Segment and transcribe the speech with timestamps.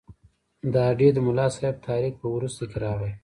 [0.73, 3.11] د هډې د ملاصاحب تحریک په وروسته کې راغی.